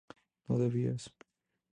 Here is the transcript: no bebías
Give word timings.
no 0.47 0.57
bebías 0.57 1.13